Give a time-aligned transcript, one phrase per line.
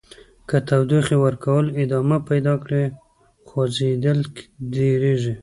[0.49, 2.83] که تودوخې ورکول ادامه پیدا کړي
[3.47, 4.19] خوځیدل
[4.73, 5.33] ډیریږي.